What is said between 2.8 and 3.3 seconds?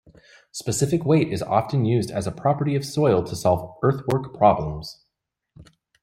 soil